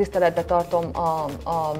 [0.00, 1.72] tiszteletbe tartom a, a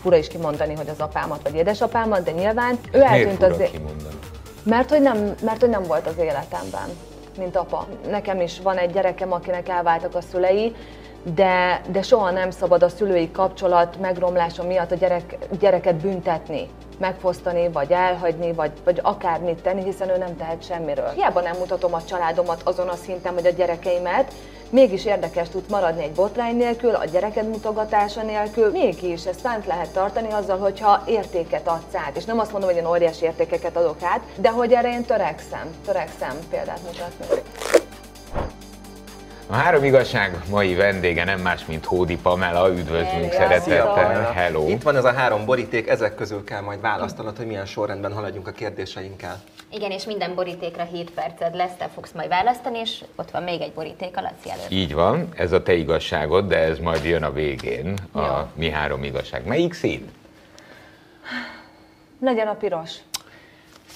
[0.00, 3.70] fura is kimondani, hogy az apámat vagy édesapámat, de nyilván ő Miért eltűnt fura az...
[3.70, 4.14] kimondani?
[4.62, 6.88] Mert hogy, nem, mert hogy nem volt az életemben,
[7.38, 7.86] mint apa.
[8.10, 10.74] Nekem is van egy gyerekem, akinek elváltak a szülei,
[11.34, 16.68] de, de soha nem szabad a szülői kapcsolat megromlása miatt a gyerek, gyereket büntetni,
[16.98, 21.10] megfosztani, vagy elhagyni, vagy, vagy akármit tenni, hiszen ő nem tehet semmiről.
[21.14, 24.32] Hiába nem mutatom a családomat azon a szinten, vagy a gyerekeimet,
[24.70, 29.92] mégis érdekes tud maradni egy botrány nélkül, a gyereked mutogatása nélkül, mégis ezt fent lehet
[29.92, 32.16] tartani azzal, hogyha értéket adsz át.
[32.16, 35.74] És nem azt mondom, hogy én óriási értékeket adok át, de hogy erre én törekszem,
[35.84, 37.79] törekszem példát mutatni.
[39.50, 42.70] A három igazság mai vendége nem más, mint Hódi Pamela.
[42.70, 44.32] Üdvözlünk szeretettel.
[44.32, 44.68] Hello.
[44.68, 48.46] Itt van ez a három boríték, ezek közül kell majd választanod, hogy milyen sorrendben haladjunk
[48.48, 49.40] a kérdéseinkkel.
[49.72, 53.60] Igen, és minden borítékra 7 perced lesz, te fogsz majd választani, és ott van még
[53.60, 54.70] egy boríték a Laci előtt.
[54.70, 58.34] Így van, ez a te igazságod, de ez majd jön a végén, a Jó.
[58.54, 59.46] mi három igazság.
[59.46, 60.10] Melyik szín?
[62.20, 62.94] Legyen a piros.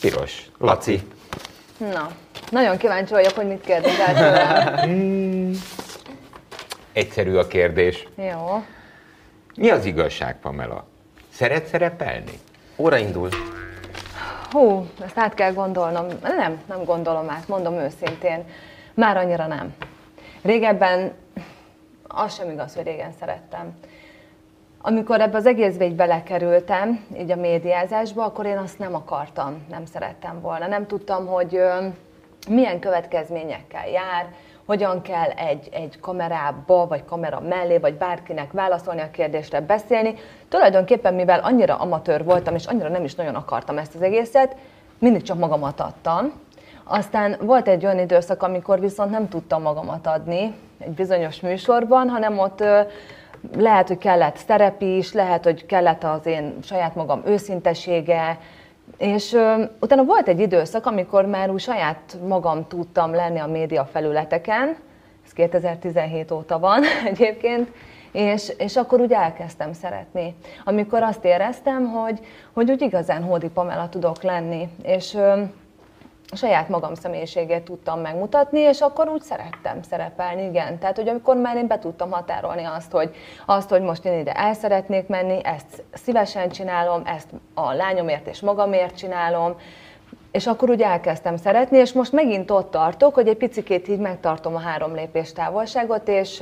[0.01, 0.51] Piros.
[0.59, 1.03] Laci.
[1.93, 2.11] Na,
[2.51, 5.51] nagyon kíváncsi vagyok, hogy mit kérdezel tőlem.
[6.93, 8.09] Egyszerű a kérdés.
[8.17, 8.65] Jó.
[9.55, 10.87] Mi az igazság, Pamela?
[11.33, 12.39] Szeret szerepelni?
[12.77, 13.29] Óra indul.
[14.51, 16.07] Hú, ezt át kell gondolnom.
[16.23, 18.45] Nem, nem gondolom át, mondom őszintén.
[18.95, 19.75] Már annyira nem.
[20.43, 21.13] Régebben,
[22.03, 23.73] az sem igaz, hogy régen szerettem.
[24.87, 29.85] Amikor ebbe az egészbe így belekerültem, így a médiázásba, akkor én azt nem akartam, nem
[29.85, 30.67] szerettem volna.
[30.67, 31.61] Nem tudtam, hogy
[32.49, 34.27] milyen következményekkel jár,
[34.67, 40.15] hogyan kell egy, egy kamerába, vagy kamera mellé, vagy bárkinek válaszolni a kérdésre, beszélni.
[40.49, 44.57] Tulajdonképpen, mivel annyira amatőr voltam, és annyira nem is nagyon akartam ezt az egészet,
[44.99, 46.33] mindig csak magamat adtam.
[46.85, 52.39] Aztán volt egy olyan időszak, amikor viszont nem tudtam magamat adni egy bizonyos műsorban, hanem
[52.39, 52.65] ott
[53.57, 58.39] lehet, hogy kellett szerep is, lehet, hogy kellett az én saját magam őszintesége,
[58.99, 63.85] és ö, utána volt egy időszak, amikor már úgy saját magam tudtam lenni a média
[63.85, 64.77] felületeken,
[65.25, 67.71] ez 2017 óta van egyébként,
[68.13, 70.35] és, és akkor úgy elkezdtem szeretni.
[70.65, 72.21] Amikor azt éreztem, hogy,
[72.53, 75.43] hogy úgy igazán Hódi Pamela tudok lenni, és ö,
[76.31, 80.79] a saját magam személyiségét tudtam megmutatni, és akkor úgy szerettem szerepelni, igen.
[80.79, 83.15] Tehát, hogy amikor már én be tudtam határolni azt, hogy,
[83.47, 88.41] azt, hogy most én ide el szeretnék menni, ezt szívesen csinálom, ezt a lányomért és
[88.41, 89.57] magamért csinálom,
[90.31, 94.55] és akkor úgy elkezdtem szeretni, és most megint ott tartok, hogy egy picikét így megtartom
[94.55, 96.39] a három lépés távolságot, és,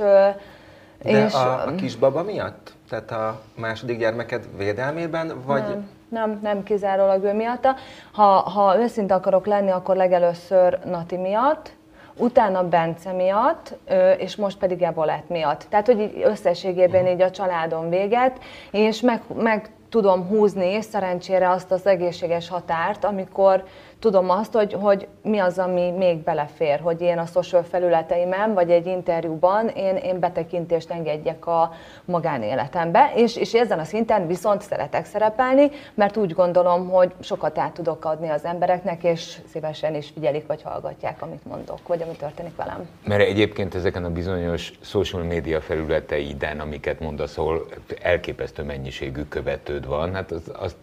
[1.03, 2.73] De és a, a kisbaba miatt?
[2.89, 5.61] Tehát a második gyermeked védelmében, vagy...
[5.61, 7.75] Nem, nem, nem kizárólag ő miatta.
[8.11, 11.71] Ha, ha őszinte akarok lenni, akkor legelőször Nati miatt,
[12.17, 13.73] utána Bence miatt,
[14.17, 15.65] és most pedig Ebolett miatt.
[15.69, 18.39] Tehát, hogy így összességében így a családom véget,
[18.71, 23.63] és meg, meg tudom húzni szerencsére azt az egészséges határt, amikor
[24.03, 28.69] tudom azt, hogy, hogy mi az, ami még belefér, hogy én a social felületeimen, vagy
[28.69, 31.73] egy interjúban én, én betekintést engedjek a
[32.05, 37.73] magánéletembe, és, és ezen a szinten viszont szeretek szerepelni, mert úgy gondolom, hogy sokat át
[37.73, 42.55] tudok adni az embereknek, és szívesen is figyelik, vagy hallgatják, amit mondok, vagy ami történik
[42.55, 42.89] velem.
[43.05, 47.65] Mert egyébként ezeken a bizonyos social média felületeiden, amiket mondasz, ahol
[48.01, 50.75] elképesztő mennyiségű követőd van, hát az, azt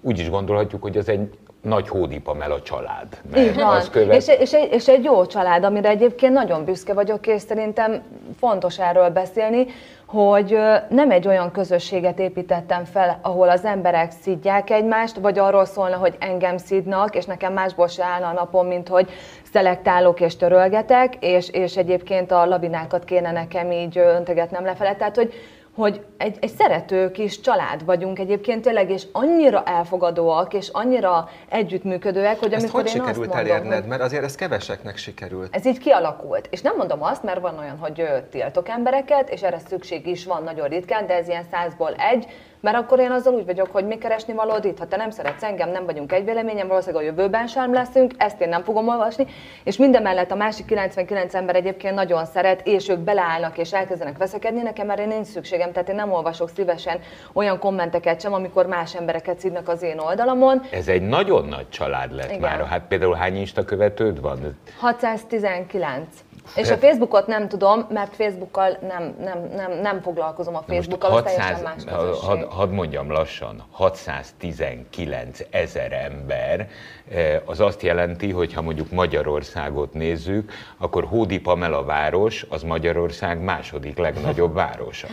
[0.00, 1.28] úgy is gondolhatjuk, hogy az egy
[1.66, 3.06] nagy Hódi Pamela család.
[3.30, 3.82] Mert Így van.
[3.90, 4.16] követ...
[4.16, 8.02] És, és, egy, és egy jó család, amire egyébként nagyon büszke vagyok, és szerintem
[8.38, 9.66] fontos erről beszélni,
[10.06, 15.96] hogy nem egy olyan közösséget építettem fel, ahol az emberek szidják egymást, vagy arról szólna,
[15.96, 19.10] hogy engem szidnak, és nekem másból se állna a napom, mint hogy
[19.52, 24.94] szelektálok és törölgetek, és, és egyébként a lavinákat kéne nekem így ö, öntegetnem lefele.
[24.94, 25.32] Tehát, hogy
[25.76, 32.38] hogy egy, egy szerető kis család vagyunk egyébként tényleg, és annyira elfogadóak, és annyira együttműködőek,
[32.38, 33.86] hogy Ezt amikor hogy én azt sikerült mondom, elérned?
[33.86, 35.56] Mert azért ez keveseknek sikerült.
[35.56, 36.48] ez így kialakult.
[36.50, 40.42] És nem mondom azt, mert van olyan, hogy tiltok embereket, és erre szükség is van
[40.42, 42.26] nagyon ritkán, de ez ilyen százból egy,
[42.66, 45.42] mert akkor én azzal úgy vagyok, hogy mi keresni valód itt, ha te nem szeretsz
[45.42, 49.26] engem, nem vagyunk egy véleményem, valószínűleg a jövőben sem leszünk, ezt én nem fogom olvasni,
[49.64, 54.62] és mindemellett a másik 99 ember egyébként nagyon szeret, és ők beleállnak és elkezdenek veszekedni,
[54.62, 57.00] nekem erre nincs szükségem, tehát én nem olvasok szívesen
[57.32, 60.62] olyan kommenteket sem, amikor más embereket szidnak az én oldalamon.
[60.70, 62.40] Ez egy nagyon nagy család lett Igen.
[62.40, 62.66] már.
[62.66, 64.58] Hát például hány Insta követőd van?
[64.78, 66.06] 619.
[66.54, 71.22] És a Facebookot nem tudom, mert Facebookkal nem, nem, nem, nem foglalkozom a Facebookkal, az
[71.22, 72.28] teljesen más közösség.
[72.28, 76.68] hadd had mondjam lassan, 619 ezer ember,
[77.10, 83.40] eh, az azt jelenti, hogy ha mondjuk Magyarországot nézzük, akkor Hódi Pamela város az Magyarország
[83.40, 85.06] második legnagyobb városa.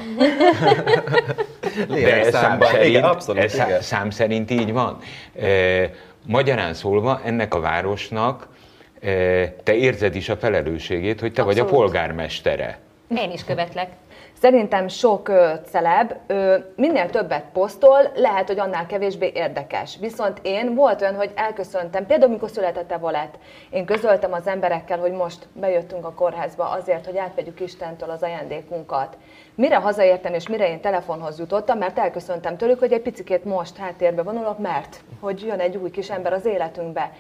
[1.88, 4.98] De ez szám szerint, Igen, abszolút, ez szám szerint így van.
[5.40, 5.90] Eh,
[6.26, 8.48] Magyarán szólva, ennek a városnak
[9.64, 11.84] te érzed is a felelősségét, hogy te vagy a Abszolút.
[11.84, 12.80] polgármestere.
[13.18, 13.90] Én is követlek.
[14.42, 19.98] Szerintem sok ö, celeb ö, minél többet posztol, lehet, hogy annál kevésbé érdekes.
[20.00, 23.36] Viszont én volt olyan, hogy elköszöntem, például amikor született Evolett,
[23.70, 29.18] én közöltem az emberekkel, hogy most bejöttünk a kórházba azért, hogy átvegyük Istentől az ajándékunkat.
[29.56, 34.22] Mire hazaértem és mire én telefonhoz jutottam, mert elköszöntem tőlük, hogy egy picikét most háttérbe
[34.22, 37.12] vonulok, mert hogy jön egy új kis ember az életünkbe.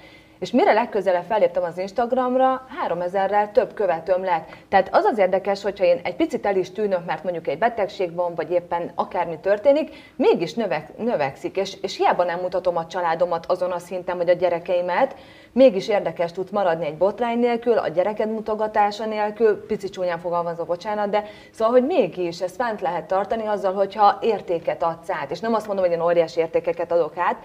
[0.44, 4.50] És mire legközelebb felléptem az Instagramra, 3000-rel több követőm lett.
[4.69, 8.16] Tehát az az érdekes, hogyha én egy picit el is tűnök, mert mondjuk egy betegség
[8.16, 13.45] van, vagy éppen akármi történik, mégis növek, növekszik, és, és hiába nem mutatom a családomat
[13.45, 15.16] azon a szinten, vagy a gyerekeimet,
[15.51, 21.10] mégis érdekes tud maradni egy botrány nélkül, a gyereked mutogatása nélkül, pici csúnyán fogalmazva, bocsánat,
[21.10, 25.31] de szóval, hogy mégis ezt fent lehet tartani azzal, hogyha értéket adsz át.
[25.31, 27.38] És nem azt mondom, hogy én óriási értékeket adok át,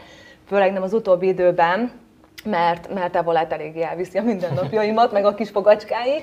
[0.46, 2.06] főleg nem az utóbbi időben,
[2.44, 6.22] mert, mert Evolát eléggé elviszi a mindennapjaimat, meg a kis fogacskái,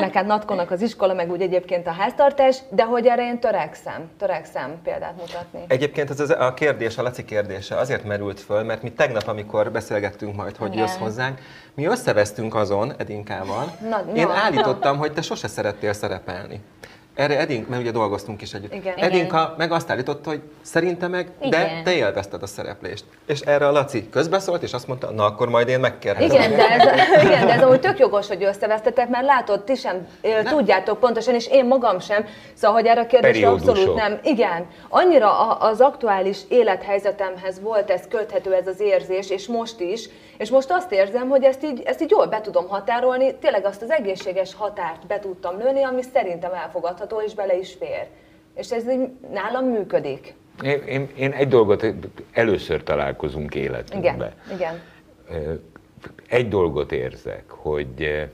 [0.00, 4.10] meg hát Natkonak az iskola, meg úgy egyébként a háztartás, de hogy erre én törekszem,
[4.18, 5.64] törekszem példát mutatni.
[5.68, 10.36] Egyébként ez a kérdés, a Laci kérdése azért merült föl, mert mi tegnap, amikor beszélgettünk
[10.36, 10.80] majd, hogy Igen.
[10.80, 11.38] jössz hozzánk,
[11.74, 13.64] mi összevesztünk azon Edinkával.
[13.88, 14.32] Na, Én na.
[14.34, 16.60] állítottam, hogy te sose szerettél szerepelni.
[17.18, 18.74] Erre Edink, mert ugye dolgoztunk is együtt.
[18.74, 18.96] Igen.
[18.96, 21.84] Edinka meg azt állította, hogy szerinte meg, de Igen.
[21.84, 23.04] te élvezted a szereplést.
[23.26, 26.30] És erre a Laci közbeszólt, és azt mondta, na akkor majd én megkérdezem.
[26.36, 26.82] Igen de, ez,
[27.24, 31.34] igen, de ez amúgy tök jogos, hogy összevesztetek, mert látod, ti sem ö, tudjátok pontosan,
[31.34, 32.24] és én magam sem,
[32.54, 34.18] szóval, hogy erre a kérdésre abszolút nem.
[34.22, 40.08] Igen, annyira a- az aktuális élethelyzetemhez volt ez köthető ez az érzés, és most is,
[40.36, 43.82] és most azt érzem, hogy ezt így, ezt így jól be tudom határolni, tényleg azt
[43.82, 48.06] az egészséges határt be tudtam lőni, ami szerintem elfogadható, és bele is fér.
[48.54, 50.34] És ez így nálam működik.
[50.62, 51.86] Én, én, én egy dolgot,
[52.32, 54.14] először találkozunk életünkben.
[54.14, 55.60] Igen, igen.
[56.28, 58.26] Egy dolgot érzek, hogy,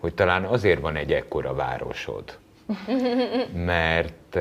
[0.00, 2.38] hogy talán azért van egy ekkora városod,
[3.66, 4.34] mert,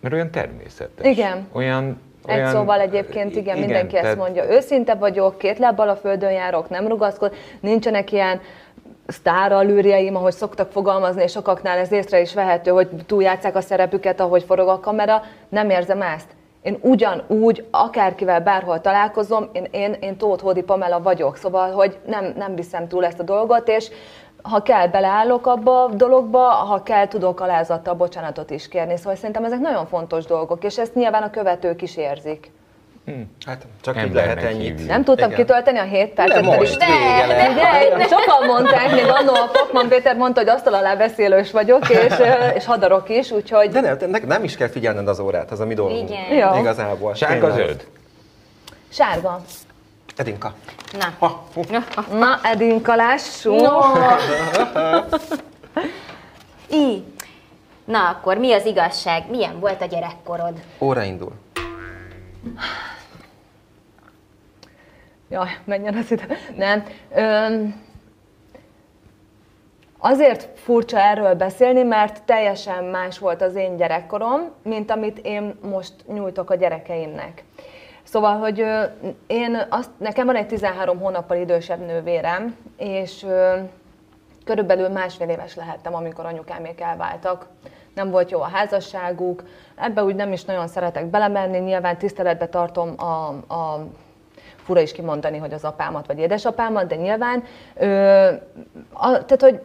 [0.00, 1.06] mert olyan természetes.
[1.06, 1.48] Igen.
[1.52, 4.50] Olyan, Egy olyan, szóval egyébként igen, mindenki ezt tehát- mondja.
[4.50, 8.40] Őszinte vagyok, két lábbal a földön járok, nem rugaszkod, nincsenek ilyen
[9.06, 14.42] sztárallűrjeim, ahogy szoktak fogalmazni, és sokaknál ez észre is vehető, hogy túljátszák a szerepüket, ahogy
[14.42, 15.22] forog a kamera.
[15.48, 16.28] Nem érzem ezt.
[16.62, 22.32] Én ugyanúgy, akárkivel bárhol találkozom, én, én, én Tóth Hódi Pamela vagyok, szóval, hogy nem,
[22.36, 23.90] nem viszem túl ezt a dolgot, és
[24.42, 28.96] ha kell, beleállok abba a dologba, ha kell, tudok alázattal bocsánatot is kérni.
[28.96, 32.50] Szóval szerintem ezek nagyon fontos dolgok, és ezt nyilván a követők is érzik.
[33.46, 34.66] Hát csak így Embernek lehet ennyit.
[34.66, 34.88] hívjuk.
[34.88, 35.40] Nem tudtam Igen.
[35.44, 37.94] kitölteni a 7 percet, De pedig most vége lett.
[37.94, 42.14] Ugye, sokan mondták, még annó a Fakman Péter mondta, hogy asztal alá beszélős vagyok, és,
[42.54, 45.66] és hadarok is, úgyhogy De nem, ne, nem is kell figyelned az órát, az a
[45.66, 46.10] mi dolgunk.
[46.10, 46.34] Igen.
[46.54, 46.58] Jó.
[46.60, 47.14] Igazából.
[47.14, 47.86] Sárga zöld?
[48.88, 49.40] sárga.
[50.16, 50.52] Edinka.
[50.98, 51.44] Na, Ha.
[52.12, 53.60] Na, Edinka, lássunk.
[53.60, 53.80] No.
[56.78, 57.04] I.
[57.84, 59.24] Na akkor mi az igazság?
[59.30, 60.52] Milyen volt a gyerekkorod?
[60.80, 61.32] Óra indul.
[65.28, 66.26] Jaj, menjen az ide.
[66.56, 66.84] Nem.
[67.14, 67.80] Öm,
[69.98, 75.92] azért furcsa erről beszélni, mert teljesen más volt az én gyerekkorom, mint amit én most
[76.06, 77.44] nyújtok a gyerekeimnek.
[78.02, 78.64] Szóval, hogy
[79.26, 83.26] én azt, nekem van egy 13 hónappal idősebb nővérem, és
[84.44, 87.46] körülbelül másfél éves lehettem, amikor anyukámék elváltak.
[87.94, 89.42] Nem volt jó a házasságuk,
[89.74, 93.86] ebbe úgy nem is nagyon szeretek belemenni, nyilván tiszteletbe tartom a, a
[94.56, 97.44] fura is kimondani, hogy az apámat vagy édesapámat, de nyilván,
[97.74, 97.86] ö,
[98.92, 99.60] a, tehát hogy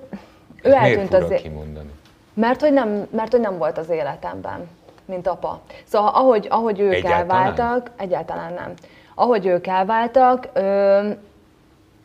[0.63, 1.91] ő Miért eltűnt az, kimondani?
[2.33, 4.69] mert hogy, nem, mert hogy nem volt az életemben,
[5.05, 5.61] mint apa.
[5.83, 7.19] Szóval ahogy, ahogy ők Egyáltalán?
[7.19, 8.73] elváltak, egyáltalán nem.
[9.15, 11.09] Ahogy ők elváltak, ö,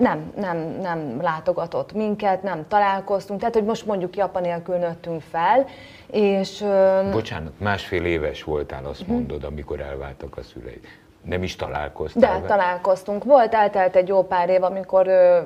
[0.02, 5.66] nem, nem, nem látogatott minket, nem találkoztunk, tehát hogy most mondjuk apa nélkül nőttünk fel,
[6.10, 6.64] és
[7.12, 8.88] Bocsánat, másfél éves voltál, Mhm.
[8.90, 10.80] azt mondod, amikor elváltak a szüleid.
[11.24, 12.46] Nem is találkoztál De vele?
[12.46, 13.24] találkoztunk.
[13.24, 15.38] Volt, eltelt egy jó pár év, amikor ö,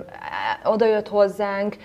[0.65, 1.77] odajött hozzánk,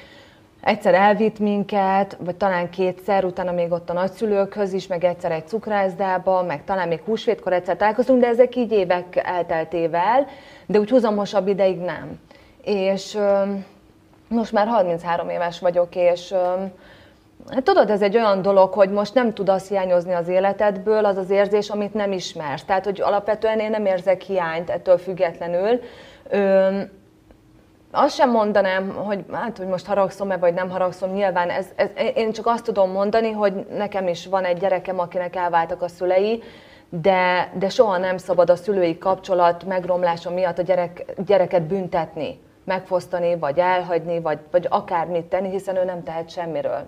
[0.61, 5.47] egyszer elvitt minket, vagy talán kétszer, utána még ott a nagyszülőkhöz is, meg egyszer egy
[5.47, 10.27] cukrászdába, meg talán még húsvétkor egyszer találkoztunk, de ezek így évek elteltével,
[10.65, 12.19] de úgy húzamosabb ideig nem.
[12.63, 13.17] És
[14.27, 16.33] most már 33 éves vagyok, és
[17.49, 21.17] Hát tudod, ez egy olyan dolog, hogy most nem tud azt hiányozni az életedből, az
[21.17, 22.63] az érzés, amit nem ismersz.
[22.63, 25.79] Tehát, hogy alapvetően én nem érzek hiányt ettől függetlenül.
[27.91, 32.31] Azt sem mondanám, hogy, hát, hogy most haragszom-e, vagy nem haragszom, nyilván ez, ez, én
[32.31, 36.43] csak azt tudom mondani, hogy nekem is van egy gyerekem, akinek elváltak a szülei,
[36.89, 43.37] de, de soha nem szabad a szülői kapcsolat megromlása miatt a gyerek, gyereket büntetni, megfosztani,
[43.37, 46.87] vagy elhagyni, vagy, vagy akármit tenni, hiszen ő nem tehet semmiről.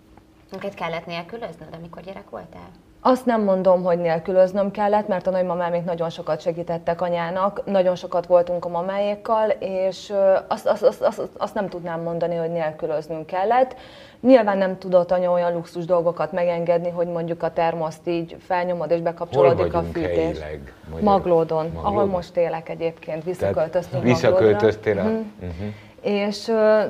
[0.52, 2.70] Minket kellett nélkülöznöd, amikor gyerek voltál?
[3.06, 8.26] Azt nem mondom, hogy nélkülöznöm kellett, mert a nagymamámék nagyon sokat segítettek anyának, nagyon sokat
[8.26, 10.14] voltunk a mamáékkal, és
[10.48, 13.76] azt, azt, azt, azt, azt nem tudnám mondani, hogy nélkülöznünk kellett.
[14.22, 19.00] Nyilván nem tudott anya olyan luxus dolgokat megengedni, hogy mondjuk a termoszt így felnyomod és
[19.00, 20.16] bekapcsolódik a fűtés.
[20.16, 24.98] Helyileg, Maglódon, Maglódon, ahol most élek egyébként, visszaköltöztünk Visszaköltöztél?
[24.98, 25.12] Uh-huh.
[25.42, 25.68] Uh-huh.
[26.04, 26.44] És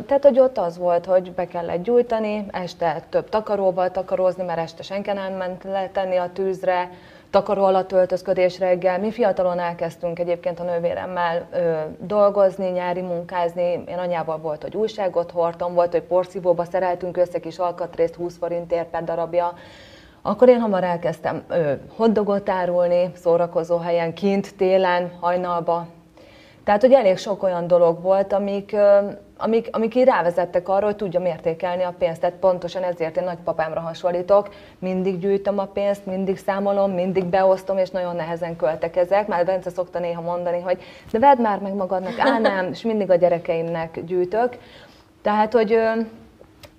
[0.05, 4.84] tehát, hogy ott az volt, hogy be kellett gyújtani, este több takaróval takarózni, mert este
[4.84, 6.89] senki nem ment letenni a tűzre,
[7.29, 9.00] takaró alatt öltözködés reggel.
[9.00, 13.84] Mi fiatalon elkezdtünk egyébként a nővéremmel ö, dolgozni, nyári munkázni.
[13.88, 18.88] Én anyával volt, hogy újságot hordtam, volt, hogy porszívóba szereltünk össze kis alkatrészt 20 forintért
[18.88, 19.53] per darabja.
[20.22, 25.88] Akkor én hamar elkezdtem ö, hoddogot árulni, szórakozó helyen, kint, télen, hajnalba,
[26.63, 28.75] tehát, hogy elég sok olyan dolog volt, amik,
[29.38, 32.20] amik, amik így rávezettek arra, hogy tudjam értékelni a pénzt.
[32.20, 37.89] Tehát pontosan ezért én nagypapámra hasonlítok, mindig gyűjtöm a pénzt, mindig számolom, mindig beosztom, és
[37.89, 39.27] nagyon nehezen költekezek.
[39.27, 43.10] Már Bence szokta néha mondani, hogy de vedd már meg magadnak, á nem, és mindig
[43.10, 44.58] a gyerekeimnek gyűjtök.
[45.22, 45.79] Tehát, hogy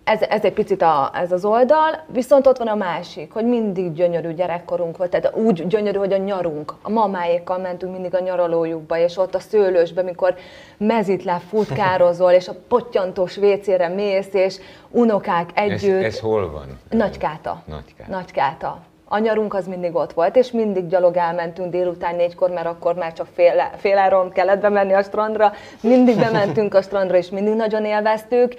[0.04, 3.92] ez, ez egy picit a, ez az oldal, viszont ott van a másik, hogy mindig
[3.92, 6.74] gyönyörű gyerekkorunk volt, tehát úgy gyönyörű, hogy a nyarunk.
[6.82, 10.34] A mamáékkal mentünk mindig a nyaralójukba, és ott a szőlősbe, mikor
[10.76, 14.56] mezitláb futkározol, és a pottyantós vécére mész, és
[14.90, 16.02] unokák együtt.
[16.02, 16.78] Ez, ez hol van?
[16.90, 17.62] Nagykáta.
[17.66, 18.10] Nagykáta.
[18.10, 18.78] Nagykáta.
[19.08, 23.12] A nyarunk az mindig ott volt, és mindig gyalog elmentünk délután négykor, mert akkor már
[23.12, 25.52] csak fél, fél áron kellett bemenni a strandra.
[25.80, 28.54] Mindig bementünk a strandra, és mindig nagyon élveztük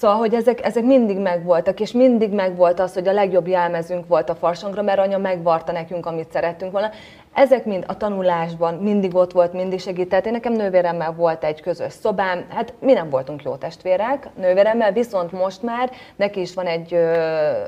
[0.00, 4.30] Szóval, hogy ezek, ezek mindig megvoltak, és mindig megvolt az, hogy a legjobb jelmezünk volt
[4.30, 6.90] a farsangra, mert anya megvarta nekünk, amit szerettünk volna.
[7.34, 10.26] Ezek mind a tanulásban mindig ott volt, mindig segített.
[10.26, 15.32] Én nekem nővéremmel volt egy közös szobám, hát mi nem voltunk jó testvérek nővéremmel, viszont
[15.32, 17.12] most már neki is van egy ö,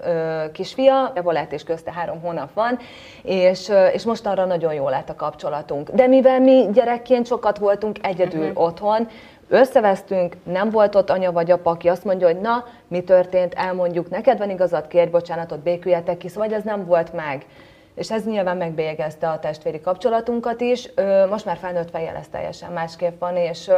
[0.05, 2.79] ö, kisfia, Evolett és közte három hónap van,
[3.23, 5.91] és, ö, és most arra nagyon jó lett a kapcsolatunk.
[5.91, 8.65] De mivel mi gyerekként sokat voltunk egyedül uh-huh.
[8.65, 9.09] otthon,
[9.53, 14.11] Összevesztünk, nem volt ott anya vagy apa, aki azt mondja, hogy na, mi történt, elmondjuk,
[14.11, 17.47] neked van igazad, kérj bocsánatot, béküljetek ki, szóval ez nem volt meg.
[17.95, 20.91] És ez nyilván megbélyegezte a testvéri kapcsolatunkat is.
[21.31, 23.71] Most már felnőtt fejjel ez teljesen másképp van, és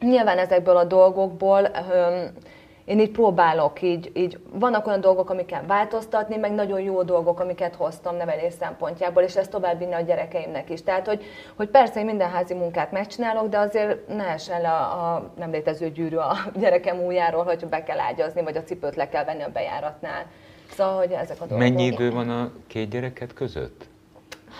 [0.00, 1.68] nyilván ezekből a dolgokból
[2.88, 7.74] én így próbálok, így, így vannak olyan dolgok, amiket változtatni, meg nagyon jó dolgok, amiket
[7.74, 10.82] hoztam nevelés szempontjából, és ezt továbbvinni a gyerekeimnek is.
[10.82, 11.24] Tehát, hogy,
[11.56, 15.50] hogy persze én minden házi munkát megcsinálok, de azért ne essen le a, a nem
[15.50, 19.42] létező gyűrű a gyerekem újjáról, hogy be kell ágyazni, vagy a cipőt le kell venni
[19.42, 20.26] a bejáratnál.
[20.70, 21.58] Szóval, hogy ezek a dolgok.
[21.58, 23.84] Mennyi idő van a két gyereket között?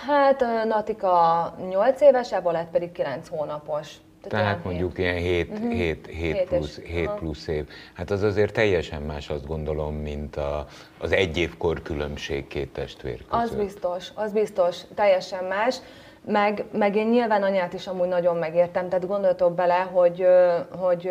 [0.06, 3.94] Hát Natika 8 éves, lett pedig 9 hónapos.
[4.28, 5.73] Tehát, mondjuk ilyen 7, uh-huh.
[5.73, 7.68] 7, 7, plusz, 7 plusz év.
[7.92, 10.66] Hát az azért teljesen más, azt gondolom, mint a,
[10.99, 13.44] az egy évkor különbség két testvér között.
[13.44, 15.76] Az biztos, az biztos, teljesen más.
[16.25, 20.26] Meg, meg én nyilván anyát is amúgy nagyon megértem, tehát gondoltok bele, hogy,
[20.70, 21.11] hogy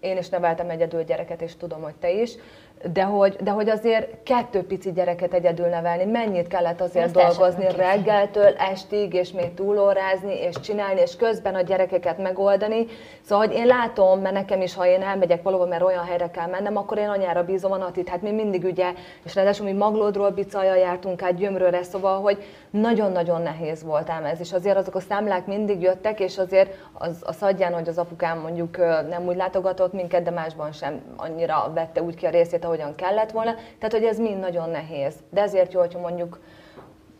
[0.00, 2.32] én is neveltem egyedül gyereket, és tudom, hogy te is,
[2.92, 7.66] de hogy, de hogy azért kettő pici gyereket egyedül nevelni, mennyit kellett azért Ezt dolgozni
[7.76, 12.86] reggeltől estig, és még túlórázni, és csinálni, és közben a gyerekeket megoldani.
[13.22, 16.46] Szóval, hogy én látom, mert nekem is, ha én elmegyek valahol, mert olyan helyre kell
[16.46, 18.08] mennem, akkor én anyára bízom a Natit.
[18.08, 18.92] Hát mi mindig ugye,
[19.24, 22.42] és ráadásul mi Maglódról bicajjal jártunk át Gyömrőre, szóval, hogy
[22.80, 27.22] nagyon-nagyon nehéz volt ám ez, és azért azok a számlák mindig jöttek, és azért az,
[27.26, 28.76] a szadján, hogy az apukám mondjuk
[29.08, 33.30] nem úgy látogatott minket, de másban sem annyira vette úgy ki a részét, ahogyan kellett
[33.30, 33.54] volna.
[33.54, 35.14] Tehát, hogy ez mind nagyon nehéz.
[35.30, 36.38] De ezért jó, hogyha mondjuk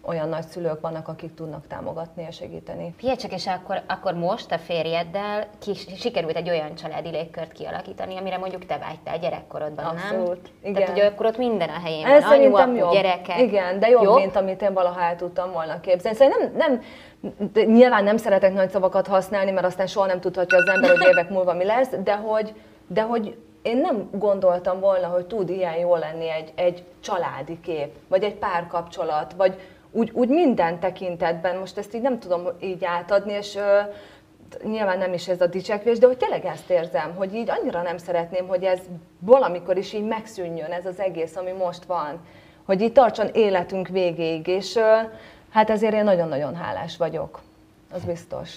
[0.06, 2.94] olyan nagyszülők vannak, akik tudnak támogatni és segíteni.
[2.98, 8.16] Figyelj csak, és akkor, akkor most a férjeddel ki, sikerült egy olyan családi légkört kialakítani,
[8.16, 10.26] amire mondjuk te vágytál gyerekkorodban, Abszolút.
[10.42, 10.52] nem?
[10.62, 10.74] Igen.
[10.74, 12.92] Tehát, hogy akkor ott minden a helyén Ez van, anyu, apu, jobb.
[12.92, 13.38] gyerekek.
[13.38, 16.16] Igen, de jobb, jobb, mint amit én valaha el tudtam volna képzelni.
[16.18, 16.82] Szóval nem, nem,
[17.66, 21.30] nyilván nem szeretek nagy szavakat használni, mert aztán soha nem tudhatja az ember, hogy évek
[21.30, 22.54] múlva mi lesz, de hogy,
[22.86, 27.94] de hogy én nem gondoltam volna, hogy tud ilyen jó lenni egy, egy családi kép,
[28.08, 29.60] vagy egy párkapcsolat, vagy
[29.94, 33.58] úgy, úgy minden tekintetben, most ezt így nem tudom így átadni, és
[34.64, 37.98] nyilván nem is ez a dicsekvés, de hogy tényleg ezt érzem, hogy így annyira nem
[37.98, 38.78] szeretném, hogy ez
[39.18, 42.20] valamikor is így megszűnjön ez az egész, ami most van.
[42.64, 44.96] Hogy így tartson életünk végéig, és ö,
[45.50, 47.40] hát ezért én nagyon-nagyon hálás vagyok.
[47.92, 48.50] Az biztos.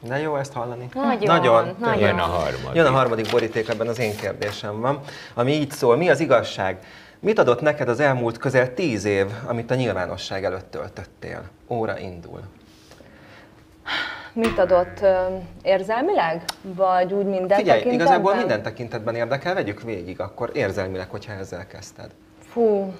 [0.00, 0.88] De jó ezt hallani.
[0.94, 1.76] Nagyon, nagyon.
[1.78, 2.00] nagyon.
[2.00, 2.74] Jön a harmadik.
[2.74, 5.00] Jön a harmadik boríték, ebben az én kérdésem van,
[5.34, 5.96] ami így szól.
[5.96, 6.78] Mi az igazság?
[7.24, 11.42] Mit adott neked az elmúlt közel tíz év, amit a nyilvánosság előtt töltöttél?
[11.68, 12.40] Óra indul.
[14.32, 15.04] Mit adott
[15.62, 16.42] érzelmileg?
[16.62, 17.94] Vagy úgy minden Figyelj, tekintetben?
[17.94, 22.10] igazából minden tekintetben érdekel, vegyük végig, akkor érzelmileg, hogyha ezzel kezdted.
[22.38, 22.94] Fú,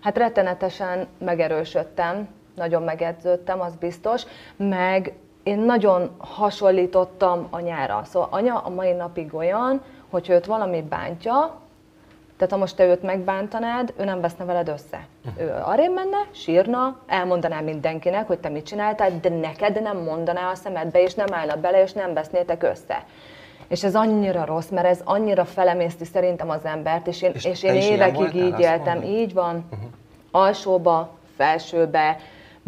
[0.00, 4.22] hát rettenetesen megerősödtem, nagyon megedződtem, az biztos,
[4.56, 8.02] meg én nagyon hasonlítottam anyára.
[8.04, 11.66] Szóval anya a mai napig olyan, hogy őt valami bántja,
[12.38, 15.06] tehát ha most te őt megbántanád, ő nem veszne veled össze.
[15.38, 20.54] Ő arrébb menne, sírna, elmondaná mindenkinek, hogy te mit csináltál, de neked nem mondaná a
[20.54, 23.04] szemedbe, és nem állna bele, és nem vesznétek össze.
[23.68, 27.62] És ez annyira rossz, mert ez annyira felemészti szerintem az embert, és én, És és,
[27.62, 29.02] én évekig így éltem.
[29.02, 29.68] Így van.
[30.30, 32.16] Alsóba, felsőbe,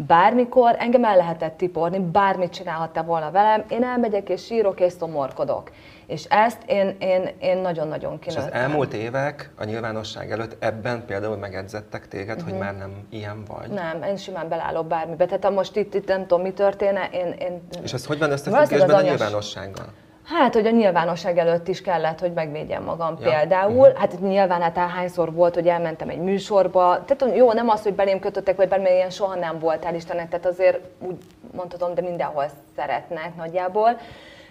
[0.07, 5.71] bármikor engem el lehetett tiporni, bármit csinálhatta volna velem, én elmegyek és sírok és szomorkodok.
[6.05, 8.61] És ezt én, én, én nagyon-nagyon És az kinőttem.
[8.61, 12.49] elmúlt évek a nyilvánosság előtt ebben például megedzettek téged, Mhm.
[12.49, 13.69] hogy már nem ilyen vagy.
[13.69, 15.25] Nem, én simán belállok bármibe.
[15.25, 17.35] Tehát ha most itt, itt nem tudom, mi történne, én...
[17.39, 19.85] én És ez hogy van összefüggésben a nyilvánossággal?
[20.33, 23.29] Hát, hogy a nyilvánosság előtt is kellett, hogy megvédjem magam Ja.
[23.29, 23.91] például.
[23.95, 27.03] Hát nyilván hát hányszor volt, hogy elmentem egy műsorba.
[27.05, 30.29] Tehát jó, nem az, hogy belém kötöttek, vagy bármi ilyen soha nem volt, hál' Istennek,
[30.29, 31.17] tehát azért úgy
[31.55, 32.45] mondhatom, de mindenhol
[32.75, 33.97] szeretnek nagyjából.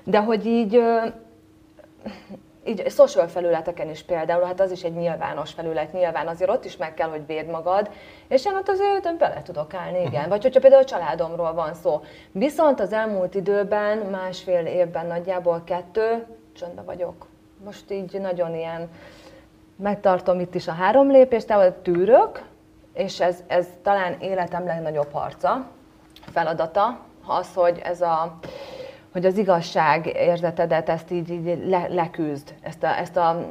[0.04, 0.82] De hogy így,
[2.66, 6.76] így social felületeken is például, hát az is egy nyilvános felület, nyilván azért ott is
[6.76, 7.90] meg kell, hogy véd magad,
[8.28, 10.28] és én ott azért bele tudok állni, igen.
[10.28, 12.00] Vagy hogyha például a családomról van szó.
[12.32, 17.26] Viszont az elmúlt időben, másfél évben nagyjából kettő, csöndben vagyok.
[17.64, 18.88] Most így nagyon ilyen,
[19.76, 22.42] megtartom itt is a három lépést, tehát tűrök,
[22.92, 25.66] és ez, ez talán életem legnagyobb harca,
[26.32, 28.38] feladata, az, hogy ez a
[29.12, 33.46] hogy az igazság érzetedet ezt így, így le, leküzd, ezt a, ezt a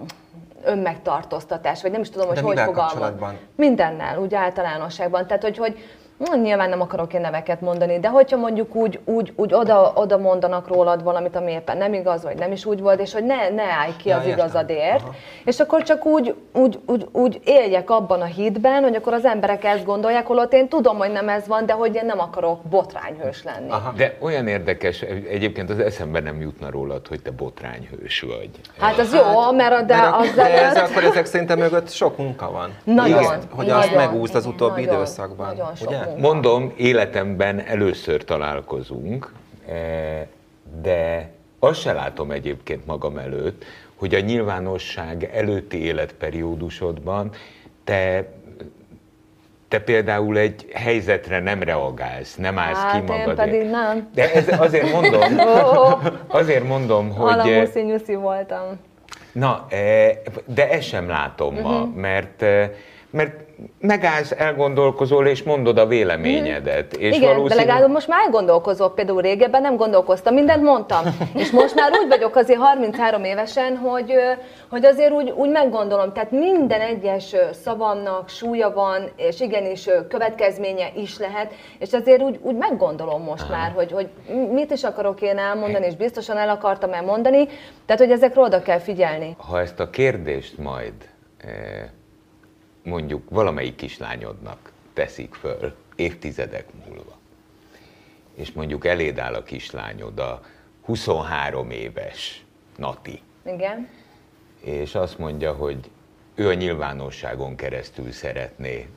[0.64, 2.92] önmegtartóztatást, vagy nem is tudom, hogy De hogy mivel fogalmaz.
[2.94, 3.38] kapcsolatban?
[3.56, 5.28] Mindennel, úgy általánosságban.
[5.28, 5.78] Tehát, hogy, hogy
[6.42, 10.68] nyilván nem akarok én neveket mondani, de hogyha mondjuk úgy, úgy, úgy oda, oda mondanak
[10.68, 13.64] rólad valamit, ami éppen nem igaz, vagy nem is úgy volt, és hogy ne, ne
[13.64, 14.38] állj ki Ja, az értem.
[14.38, 15.16] igazadért, Aha.
[15.46, 19.64] és akkor csak úgy, úgy, úgy, úgy éljek abban a hitben, hogy akkor az emberek
[19.64, 23.44] ezt gondolják, holott én tudom, hogy nem ez van, de hogy én nem akarok botrányhős
[23.44, 23.70] lenni.
[23.70, 23.94] Aha.
[23.98, 28.50] De olyan érdekes, egyébként az eszembe nem jutna rólad, hogy te botrányhős vagy.
[28.80, 30.90] Hát az jó, mert a, de, de, az de ez előtt...
[30.90, 32.74] akkor ezek szerintem mögött sok munka van.
[32.84, 35.48] Nagyon, Igaz, hogy azt nagyon, megúszd az utóbbi nagyon, időszakban.
[35.48, 35.98] nagyon sok ugye?
[36.10, 36.28] Munka.
[36.28, 39.34] Mondom, életemben először találkozunk,
[39.68, 40.26] eh,
[40.82, 43.64] de azt se látom egyébként magam előtt,
[43.96, 47.32] hogy a nyilvánosság előtti életperiódusodban
[47.84, 48.28] te
[49.68, 53.36] te például egy helyzetre nem reagálsz, nem állsz Hát ki én magadért.
[53.36, 54.10] pedig nem.
[54.14, 55.22] De ez azért mondom,
[56.42, 57.32] azért mondom, hogy...
[57.32, 58.80] Alamuszi nyuszi voltam.
[59.32, 62.70] Na, eh, de ezt sem látom ma, mert, eh,
[63.12, 63.34] mert
[63.80, 66.94] megállsz, elgondolkozol, és mondod a véleményedet.
[66.94, 67.62] És Igen, valószínű...
[67.62, 71.04] de legalább most már elgondolkozok, például régebben nem gondolkoztam, mindent mondtam.
[71.42, 74.14] És most már úgy vagyok azért 33 évesen, hogy,
[74.70, 81.18] hogy azért úgy, úgy meggondolom, tehát minden egyes szavamnak súlya van, és igenis következménye is
[81.18, 84.10] lehet, és azért úgy, úgy meggondolom most már, hogy, hogy
[84.52, 87.48] mit is akarok én elmondani, és biztosan el akartam elmondani,
[87.86, 89.36] tehát hogy ezekre oda kell figyelni.
[89.38, 90.94] Ha ezt a kérdést majd
[91.38, 91.50] eh,
[92.90, 97.18] mondjuk valamelyik kislányodnak teszik föl évtizedek múlva,
[98.36, 100.42] és mondjuk eléd áll a kislányod, a
[100.82, 102.46] 23 éves
[102.78, 103.90] Nati, Igen.
[104.62, 105.90] és azt mondja, hogy
[106.36, 108.88] ő a nyilvánosságon keresztül szeretné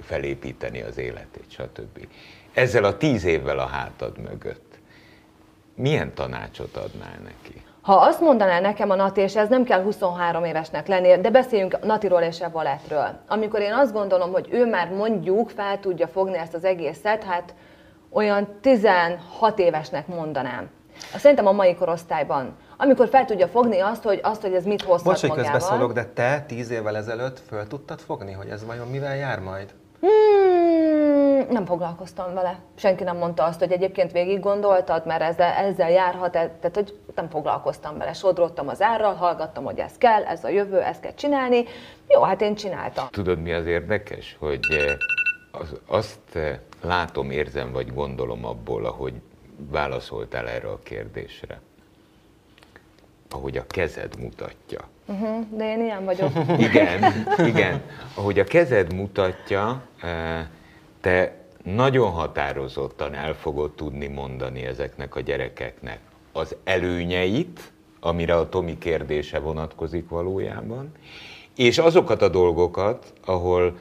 [0.00, 2.06] felépíteni az életét, stb.
[2.52, 4.78] Ezzel a tíz évvel a hátad mögött,
[5.74, 7.62] milyen tanácsot adnál neki?
[7.86, 11.84] Ha azt mondaná nekem a Nati, és ez nem kell 23 évesnek lenni, de beszéljünk
[11.84, 13.08] Natiról és a balettről.
[13.28, 17.54] Amikor én azt gondolom, hogy ő már mondjuk fel tudja fogni ezt az egészet, hát
[18.10, 20.70] olyan 16 évesnek mondanám.
[21.16, 22.56] Szerintem a mai korosztályban.
[22.76, 25.52] Amikor fel tudja fogni azt, hogy, azt, hogy ez mit hozhat Bocs, hogy magával.
[25.52, 29.74] közbeszólok, de te tíz évvel ezelőtt föl tudtad fogni, hogy ez vajon mivel jár majd?
[30.00, 32.58] Hmm, nem foglalkoztam vele.
[32.74, 37.28] Senki nem mondta azt, hogy egyébként végig gondoltad, mert ezzel, ezzel járhat, tehát hogy nem
[37.28, 38.12] foglalkoztam vele.
[38.12, 41.64] Sodrottam az árral, hallgattam, hogy ez kell, ez a jövő, ezt kell csinálni.
[42.08, 43.06] Jó, hát én csináltam.
[43.10, 44.36] Tudod, mi az érdekes?
[44.38, 44.94] Hogy eh,
[45.60, 49.14] az, azt eh, látom, érzem, vagy gondolom abból, ahogy
[49.56, 51.60] válaszoltál erre a kérdésre.
[53.30, 54.80] Ahogy a kezed mutatja.
[55.06, 56.30] Uh-huh, de én ilyen vagyok.
[56.68, 57.82] Igen, igen.
[58.14, 60.46] Ahogy a kezed mutatja, eh,
[61.00, 65.98] te nagyon határozottan el fogod tudni mondani ezeknek a gyerekeknek
[66.36, 67.60] az előnyeit,
[68.00, 70.92] amire a Tomi kérdése vonatkozik valójában,
[71.56, 73.78] és azokat a dolgokat, ahol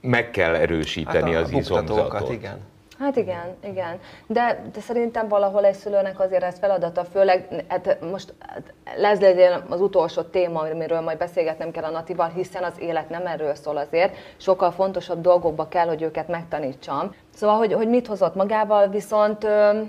[0.00, 2.30] meg kell erősíteni Hát a az izomzatot.
[2.30, 2.60] igen.
[2.98, 3.98] Hát igen, igen.
[4.26, 9.64] De, de szerintem valahol egy szülőnek azért ez feladata, főleg, hát most hát ez legyen
[9.68, 13.76] az utolsó téma, amiről majd beszélgetnem kell a Natival, hiszen az élet nem erről szól
[13.76, 17.14] azért, sokkal fontosabb dolgokba kell, hogy őket megtanítsam.
[17.34, 19.80] Szóval, hogy, hogy mit hozott magával, viszont ö,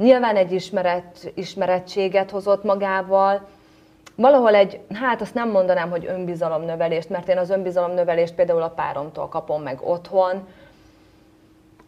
[0.00, 3.48] nyilván egy ismeret, ismerettséget hozott magával,
[4.14, 9.28] valahol egy, hát azt nem mondanám, hogy önbizalomnövelést, mert én az önbizalomnövelést például a páromtól
[9.28, 10.46] kapom meg otthon,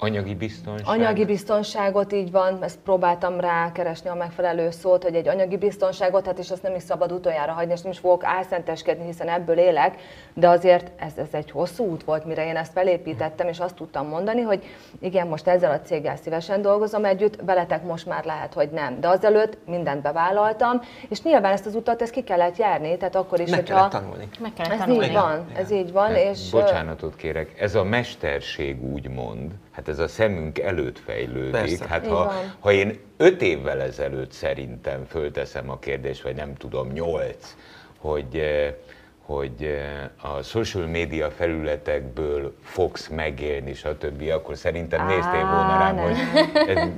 [0.03, 0.87] Anyagi biztonság.
[0.87, 6.39] Anyagi biztonságot, így van, ezt próbáltam rákeresni a megfelelő szót, hogy egy anyagi biztonságot, hát
[6.39, 9.97] és azt nem is szabad utoljára hagyni, és nem is fogok álszenteskedni, hiszen ebből élek,
[10.35, 14.07] de azért ez, ez egy hosszú út volt, mire én ezt felépítettem, és azt tudtam
[14.09, 14.65] mondani, hogy
[15.01, 19.01] igen, most ezzel a céggel szívesen dolgozom együtt, veletek most már lehet, hogy nem.
[19.01, 23.41] De azelőtt mindent bevállaltam, és nyilván ezt az utat ezt ki kellett járni, tehát akkor
[23.41, 23.75] is, Meg hogyha...
[23.75, 24.29] kellett tanulni.
[24.41, 25.07] Meg kellett Ez tanulni.
[25.07, 26.51] így van, ez így van, és...
[26.51, 31.51] Bocsánatot kérek, ez a mesterség úgymond, hát ez a szemünk előtt fejlődik.
[31.51, 31.85] Persze.
[31.89, 37.57] Hát ha, ha én öt évvel ezelőtt szerintem fölteszem a kérdést, vagy nem tudom, nyolc,
[37.99, 38.75] hogy, eh,
[39.25, 45.95] hogy eh, a social media felületekből fogsz megélni, stb., akkor szerintem Á, néztél volna rám,
[45.95, 46.05] nem.
[46.05, 46.17] hogy
[46.69, 46.89] ez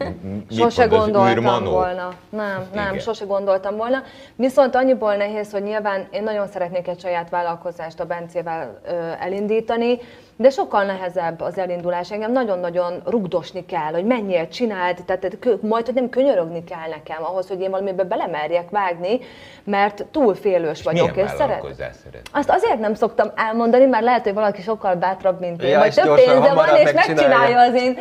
[0.49, 2.13] mit Sose mond az gondoltam volna.
[2.29, 2.99] Nem, nem, Igen.
[2.99, 4.03] sose gondoltam volna.
[4.37, 9.99] Viszont annyiból nehéz, hogy nyilván én nagyon szeretnék egy saját vállalkozást a Bencével ö, elindítani,
[10.37, 12.11] de sokkal nehezebb az elindulás.
[12.13, 17.25] Engem nagyon-nagyon rugdosni kell, hogy menjél, csináld, tehát kö- majd, hogy nem könyörögni kell nekem
[17.25, 19.19] ahhoz, hogy én valamibe belemerjek vágni,
[19.65, 21.17] mert túl félős vagyok.
[21.17, 21.65] És szeret...
[21.77, 22.23] szeret?
[22.33, 25.95] Azt azért nem szoktam elmondani, mert lehet, hogy valaki sokkal bátrabb, mint én, Ja, vagy
[25.95, 27.61] több pénze van, és megcsinálja.
[27.61, 27.99] az én,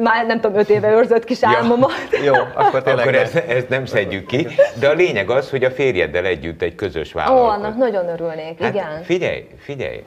[0.00, 1.90] már nem tudom, öt éve őrzött kis álmomat.
[2.24, 3.14] Jó, akkor Akkor nem.
[3.14, 4.46] ezt, ezt nem szedjük ki,
[4.80, 7.56] de a lényeg az, hogy a férjeddel együtt egy közös Ó, vállalkozás.
[7.56, 9.02] annak nagyon örülnék, Hát igen.
[9.02, 10.04] figyelj, figyelj,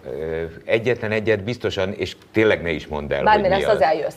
[0.66, 4.16] egyetlen egyet biztosan, és tényleg ne is mondd el, Bármi hogy mi lesz, az eljössz.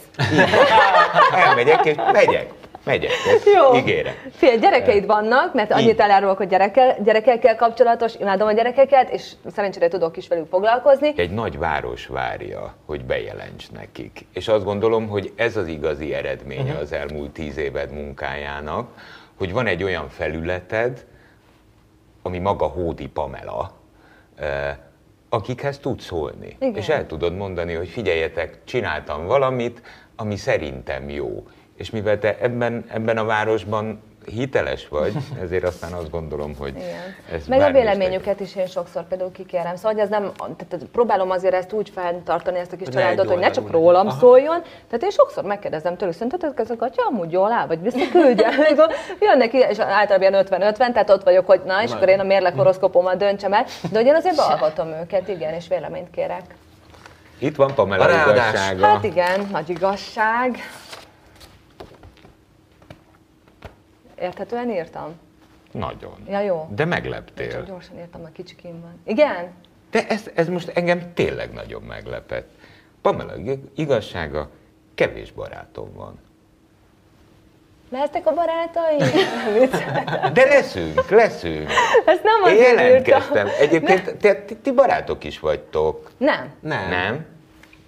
[1.35, 2.51] Elmegyek, és megyek.
[2.85, 3.77] Megyek, ezt Jó.
[3.79, 4.13] ígérem.
[4.37, 9.89] Figyelj, gyerekeid vannak, mert annyit elárulok, hogy gyerekkel, gyerekekkel kapcsolatos, imádom a gyerekeket, és szerencsére
[9.89, 11.13] tudok is velük foglalkozni.
[11.17, 14.27] Egy nagy város várja, hogy bejelents nekik.
[14.33, 16.81] És azt gondolom, hogy ez az igazi eredménye Mhm.
[16.81, 18.89] az elmúlt tíz éved munkájának,
[19.39, 21.05] hogy van egy olyan felületed,
[22.23, 23.73] ami maga Hódi Pamela,
[25.33, 26.57] akikhez tudsz szólni.
[26.61, 26.75] Igen.
[26.75, 29.83] És el tudod mondani, hogy figyeljetek, csináltam valamit,
[30.17, 31.47] ami szerintem jó.
[31.77, 37.15] És mivel te ebben, ebben a városban hiteles vagy, ezért aztán azt gondolom, hogy Igen.
[37.33, 39.77] ez Meg a véleményüket is én sokszor például kikérem.
[39.77, 43.39] Szóval, hogy ez nem, tehát próbálom azért ezt úgy fenntartani, ezt a kis családot, hogy
[43.39, 44.19] ne csak rólam Aha.
[44.19, 44.63] szóljon.
[44.63, 48.51] Tehát én sokszor megkérdezem tőlük, szerinted ez a gatya amúgy jól áll, vagy visszaküldje?
[49.21, 51.97] Jönnek és általában ilyen 50-50, tehát ott vagyok, hogy na, és Na.
[51.97, 53.65] akkor én a mérleg horoszkópomat döntsem el.
[53.91, 56.43] De hogy én azért beallgatom őket, igen, és véleményt kérek.
[57.39, 58.87] Itt van Pamela igazsága.
[58.87, 60.59] Hát igen, nagy igazság.
[64.23, 65.15] Érthetően írtam?
[65.73, 66.15] Nagyon.
[66.29, 66.67] Ja, jó.
[66.71, 67.63] De Csak megleptél.
[67.65, 69.01] gyorsan írtam, a kicsikém van.
[69.05, 69.51] Igen?
[69.91, 72.49] De ez, ez most engem tényleg nagyon meglepett.
[73.03, 74.51] Pamela ig- igazsága,
[74.95, 76.19] kevés barátom van.
[77.91, 78.99] Lehettek a barátaim?
[79.61, 80.33] Vicceltem.
[80.35, 81.71] De leszünk, leszünk.
[82.07, 82.85] Ezt nem Én azért írtam.
[82.85, 83.49] jelentkeztem.
[83.61, 86.11] Egyébként te, ti, ti barátok is vagytok.
[86.17, 86.53] Nem.
[86.61, 86.89] Nem.
[86.89, 87.27] Nem?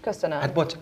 [0.05, 0.41] Köszönöm.
[0.41, 0.75] Hát bocs,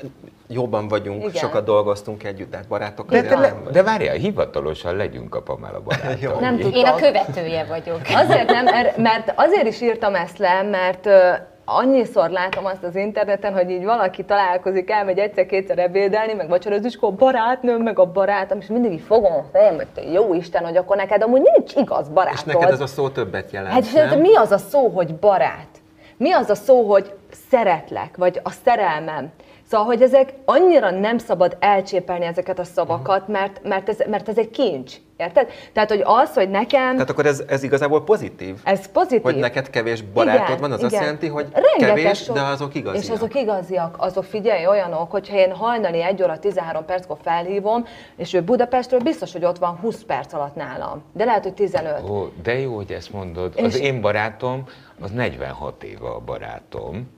[0.49, 1.33] jobban vagyunk, Igen.
[1.35, 5.81] sokat dolgoztunk együtt, de hát barátok De, de, le, de várjál, hivatalosan legyünk a Pamela
[5.81, 6.17] barátai.
[6.27, 6.41] Jó.
[6.41, 6.77] Nem tudok.
[6.77, 8.01] Én a követője vagyok.
[8.25, 11.09] Azért nem, er- mert azért is írtam ezt le, mert
[11.65, 16.95] annyiszor látom azt az interneten, hogy így valaki találkozik, elmegy egyszer-kétszer ebédelni, meg vacsorázni, és
[16.97, 20.35] akkor a barátnőm, meg a barátom, és mindig így fogom a fejem, hogy te jó
[20.35, 22.39] Isten, hogy akkor neked amúgy nincs igaz barátod.
[22.47, 24.21] És neked ez a szó többet jelent, Hát és nem?
[24.21, 25.82] mi az a szó, hogy barát?
[26.23, 27.15] Mi az a szó, hogy
[27.51, 29.33] szeretlek, vagy a szerelmem?
[29.73, 34.39] Szóval, hogy ezek annyira nem szabad elcsépelni ezeket a szavakat, mert, mert, ez, mert ez
[34.39, 34.97] egy kincs.
[35.17, 35.49] Érted?
[35.73, 36.93] Tehát, hogy az, hogy nekem...
[36.93, 38.55] Tehát akkor ez, ez igazából pozitív?
[38.65, 39.23] Ez pozitív.
[39.23, 40.91] Hogy neked kevés barátod Igen, van, az igen.
[40.93, 43.03] azt jelenti, hogy Rengeteg kevés, sok- de azok igaziak.
[43.03, 47.85] És azok igaziak, azok figyelj olyanok, hogyha én hajnali 1 óra 13 perckor felhívom,
[48.17, 51.03] és ő Budapestről biztos, hogy ott van 20 perc alatt nálam.
[51.13, 52.11] De lehet, hogy 15.
[52.11, 53.53] Ó, de jó, hogy ezt mondod.
[53.57, 54.65] És- Az én barátom,
[55.01, 57.11] az 46 éve a barátom,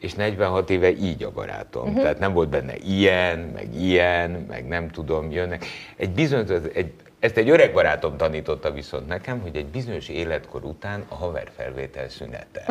[0.00, 1.88] és 46 éve így a barátom.
[1.88, 2.02] Uh-huh.
[2.02, 5.64] Tehát nem volt benne ilyen, meg ilyen, meg nem tudom, jönnek.
[5.96, 11.04] Egy bizonyos, egy, ezt egy öreg barátom tanította viszont nekem, hogy egy bizonyos életkor után
[11.08, 12.64] a haverfelvétel szünetel.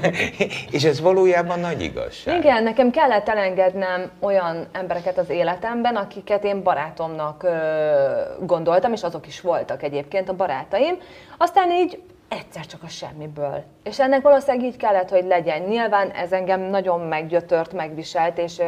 [0.76, 2.38] és ez valójában nagy igazság.
[2.38, 9.26] Igen, nekem kellett elengednem olyan embereket az életemben, akiket én barátomnak ö, gondoltam, és azok
[9.26, 10.98] is voltak egyébként a barátaim.
[11.38, 13.62] Aztán így egyszer csak a semmiből.
[13.82, 15.62] És ennek valószínűleg így kellett, hogy legyen.
[15.62, 18.60] Nyilván ez engem nagyon meggyötört, megviselt, és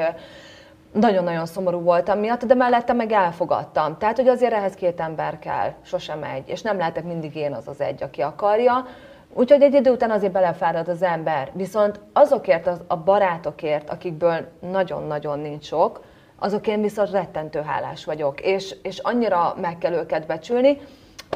[0.92, 3.98] nagyon-nagyon szomorú voltam miatt, de mellette meg elfogadtam.
[3.98, 7.68] Tehát, hogy azért ehhez két ember kell, sosem egy, és nem lehetek mindig én az
[7.68, 8.86] az egy, aki akarja.
[9.34, 11.50] Úgyhogy egy idő után azért belefárad az ember.
[11.52, 16.04] Viszont azokért, az, a barátokért, akikből nagyon-nagyon nincs sok,
[16.38, 20.80] azokért viszont rettentő hálás vagyok, és, és annyira meg kell őket becsülni,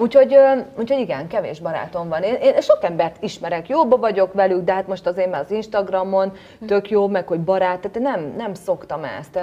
[0.01, 0.37] Úgyhogy,
[0.79, 2.23] úgyhogy igen, kevés barátom van.
[2.23, 6.33] Én, én sok embert ismerek, jóba vagyok velük, de hát most azért már az Instagramon
[6.67, 9.39] tök jó, meg hogy barát, tehát nem, nem szoktam ezt.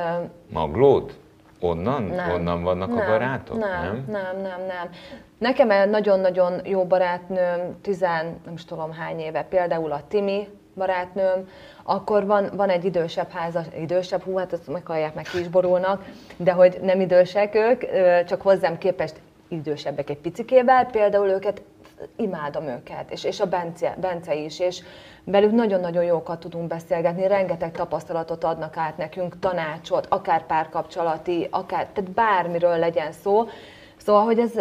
[0.50, 1.14] Maglód?
[1.60, 2.04] Onnan?
[2.04, 2.32] Nem.
[2.32, 3.58] Onnan vannak nem, a barátok?
[3.58, 4.66] Nem, nem, nem, nem.
[4.68, 4.90] nem.
[5.38, 11.50] Nekem egy nagyon-nagyon jó barátnőm, tizen, nem is tudom hány éve, például a Timi barátnőm,
[11.84, 16.06] akkor van, van egy idősebb házas, idősebb, hú, hát ezt meghallják, meg ki is borulnak,
[16.38, 17.84] de hogy nem idősek ők,
[18.26, 21.62] csak hozzám képest idősebbek egy picikével, például őket
[22.16, 24.82] imádom őket, és, és a Bence, Bence is, és
[25.24, 32.12] velük nagyon-nagyon jókat tudunk beszélgetni, rengeteg tapasztalatot adnak át nekünk, tanácsot, akár párkapcsolati, akár, tehát
[32.12, 33.48] bármiről legyen szó.
[33.98, 34.52] Szóval, hogy ez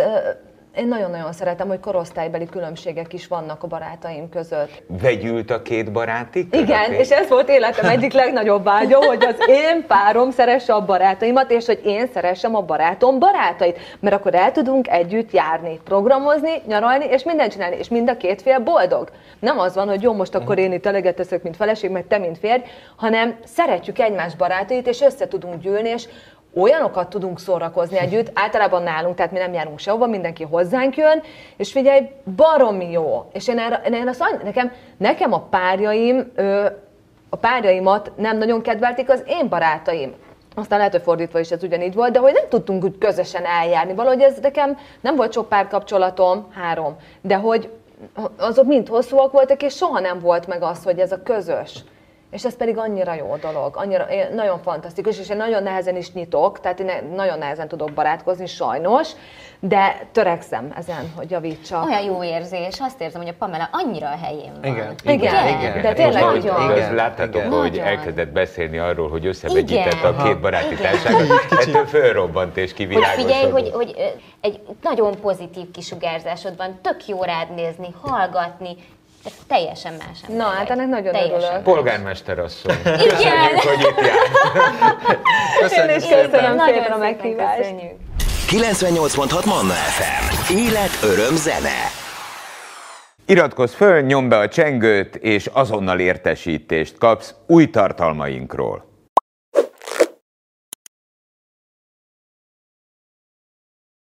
[0.76, 4.82] én nagyon-nagyon szeretem, hogy korosztálybeli különbségek is vannak a barátaim között.
[4.86, 9.36] Vegyült a két baráti kör, Igen, és ez volt életem egyik legnagyobb vágyom, hogy az
[9.48, 14.52] én párom szeresse a barátaimat, és hogy én szeressem a barátom barátait, mert akkor el
[14.52, 19.10] tudunk együtt járni, programozni, nyaralni, és mindent csinálni, és mind a két fél boldog.
[19.38, 22.18] Nem az van, hogy jó, most akkor én itt eleget teszek, mint feleség, meg te,
[22.18, 22.62] mint férj,
[22.96, 26.08] hanem szeretjük egymás barátait, és össze tudunk gyűlni, és
[26.60, 31.22] olyanokat tudunk szórakozni együtt, általában nálunk, tehát mi nem járunk sehova, mindenki hozzánk jön,
[31.56, 33.28] és figyelj, baromi jó.
[33.32, 36.32] És én, erre, én azt, nekem, nekem a párjaim,
[37.28, 40.14] a párjaimat nem nagyon kedvelték az én barátaim.
[40.54, 43.94] Aztán lehet, hogy fordítva is ez ugyanígy volt, de hogy nem tudtunk úgy közösen eljárni.
[43.94, 47.70] Valahogy ez nekem nem volt sok párkapcsolatom, három, de hogy
[48.38, 51.84] azok mind hosszúak voltak, és soha nem volt meg az, hogy ez a közös.
[52.30, 56.60] És ez pedig annyira jó dolog, annyira, nagyon fantasztikus, és én nagyon nehezen is nyitok,
[56.60, 59.08] tehát én nagyon nehezen tudok barátkozni, sajnos,
[59.60, 61.84] de törekszem ezen, hogy javítsak.
[61.84, 64.64] Olyan jó érzés, azt érzem, hogy a Pamela annyira a helyén van.
[64.64, 65.82] Igen, igen, igen, igen.
[65.82, 66.70] de tényleg Most, nagyon.
[66.70, 67.50] Igaz, láttátok, igen.
[67.50, 67.86] hogy nagyon.
[67.86, 73.32] elkezdett beszélni arról, hogy összevegyítette a két baráti társágot, ettől fölrobbant és kivilágosodott.
[73.32, 78.76] Hogy figyelj, hogy, hogy egy nagyon pozitív kisugárzásod van, tök jó rád nézni, hallgatni,
[79.26, 80.46] ez teljesen más ember.
[80.46, 81.62] Na, hát ennek nagyon teljesen örülök.
[81.62, 82.74] Polgármester asszony.
[82.84, 82.98] Igen.
[82.98, 84.16] Köszönjük, hogy itt jár.
[85.60, 87.74] Köszönjük Én is köszönöm szépen, szépen a meghívást.
[88.50, 90.52] 98.6 Manna FM.
[90.56, 92.04] Élet, öröm, zene.
[93.26, 98.84] Iratkozz föl, nyomd be a csengőt, és azonnal értesítést kapsz új tartalmainkról.